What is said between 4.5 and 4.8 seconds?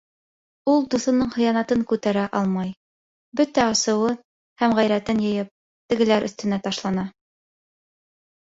һәм